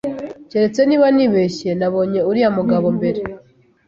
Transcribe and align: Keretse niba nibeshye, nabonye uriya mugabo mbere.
Keretse 0.49 0.81
niba 0.85 1.07
nibeshye, 1.15 1.69
nabonye 1.79 2.19
uriya 2.29 2.49
mugabo 2.57 2.87
mbere. 2.97 3.21